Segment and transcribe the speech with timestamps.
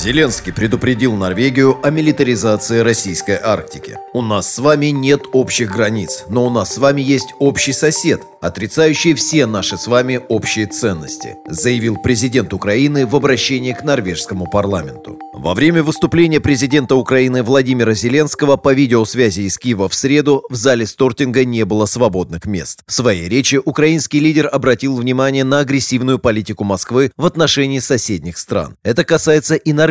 [0.00, 3.98] Зеленский предупредил Норвегию о милитаризации российской Арктики.
[4.14, 8.22] У нас с вами нет общих границ, но у нас с вами есть общий сосед,
[8.40, 15.18] отрицающий все наши с вами общие ценности, заявил президент Украины в обращении к норвежскому парламенту.
[15.34, 20.86] Во время выступления президента Украины Владимира Зеленского по видеосвязи из Киева в среду в зале
[20.86, 22.80] Стортинга не было свободных мест.
[22.86, 28.76] В своей речи украинский лидер обратил внимание на агрессивную политику Москвы в отношении соседних стран.
[28.82, 29.89] Это касается и Норвегии,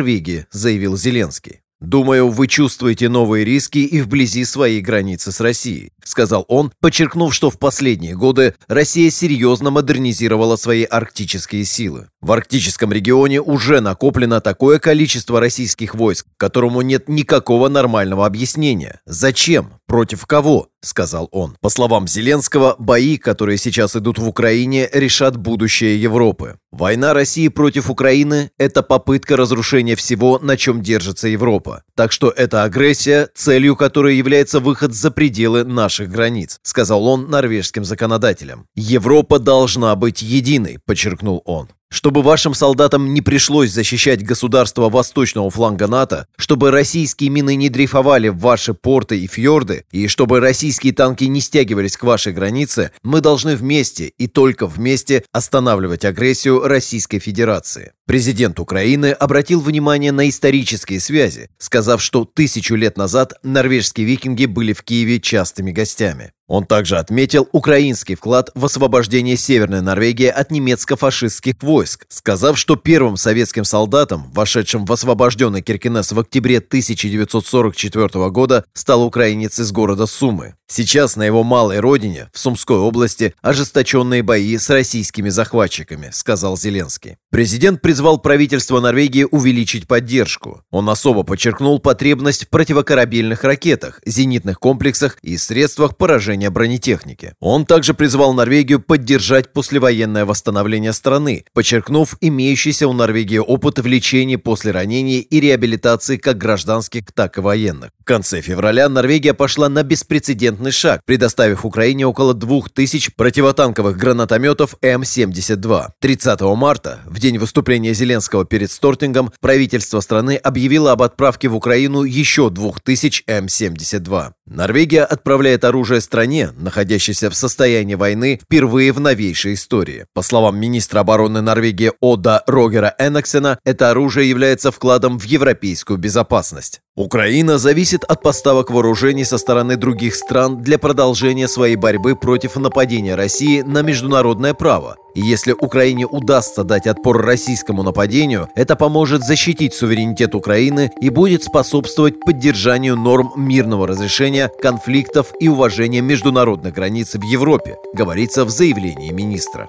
[0.50, 1.60] заявил Зеленский.
[1.80, 7.50] «Думаю, вы чувствуете новые риски и вблизи своей границы с Россией», сказал он, подчеркнув, что
[7.50, 12.08] в последние годы Россия серьезно модернизировала свои арктические силы.
[12.20, 19.00] В арктическом регионе уже накоплено такое количество российских войск, которому нет никакого нормального объяснения.
[19.06, 19.79] Зачем?
[19.90, 20.68] Против кого?
[20.82, 21.56] сказал он.
[21.60, 26.58] По словам Зеленского, бои, которые сейчас идут в Украине, решат будущее Европы.
[26.70, 31.82] Война России против Украины– это попытка разрушения всего, на чем держится Европа.
[31.96, 37.84] Так что это агрессия, целью которой является выход за пределы наших границ, сказал он норвежским
[37.84, 38.66] законодателям.
[38.76, 41.68] Европа должна быть единой, подчеркнул он.
[41.92, 48.28] Чтобы вашим солдатам не пришлось защищать государство восточного фланга НАТО, чтобы российские мины не дрейфовали
[48.28, 53.20] в ваши порты и фьорды, и чтобы российские танки не стягивались к вашей границе, мы
[53.20, 57.92] должны вместе и только вместе останавливать агрессию Российской Федерации.
[58.10, 64.72] Президент Украины обратил внимание на исторические связи, сказав, что тысячу лет назад норвежские викинги были
[64.72, 66.32] в Киеве частыми гостями.
[66.48, 73.16] Он также отметил украинский вклад в освобождение Северной Норвегии от немецко-фашистских войск, сказав, что первым
[73.16, 80.56] советским солдатом, вошедшим в освобожденный Киркинесс в октябре 1944 года, стал украинец из города Сумы.
[80.72, 87.16] Сейчас на его малой родине, в Сумской области, ожесточенные бои с российскими захватчиками, сказал Зеленский.
[87.30, 90.62] Президент призвал правительство Норвегии увеличить поддержку.
[90.70, 97.34] Он особо подчеркнул потребность в противокорабельных ракетах, зенитных комплексах и средствах поражения бронетехники.
[97.40, 104.36] Он также призвал Норвегию поддержать послевоенное восстановление страны, подчеркнув имеющийся у Норвегии опыт в лечении
[104.36, 107.90] после ранений и реабилитации как гражданских, так и военных.
[107.98, 115.86] В конце февраля Норвегия пошла на беспрецедентный шаг, предоставив Украине около 2000 противотанковых гранатометов М-72.
[115.98, 122.02] 30 марта, в день выступления Зеленского перед Стортингом, правительство страны объявило об отправке в Украину
[122.02, 124.32] еще 2000 М-72.
[124.46, 130.06] Норвегия отправляет оружие стране, находящейся в состоянии войны, впервые в новейшей истории.
[130.12, 136.80] По словам министра обороны Норвегии Ода Рогера Энаксена, это оружие является вкладом в европейскую безопасность.
[136.96, 140.14] Украина зависит от поставок вооружений со стороны других
[140.50, 144.96] стран для продолжения своей борьбы против нападения России на международное право.
[145.14, 152.20] Если Украине удастся дать отпор российскому нападению, это поможет защитить суверенитет Украины и будет способствовать
[152.20, 159.68] поддержанию норм мирного разрешения конфликтов и уважения международных границ в Европе, говорится в заявлении министра.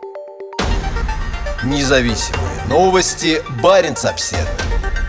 [1.64, 3.42] Независимые новости.
[3.62, 5.01] Барин обседный.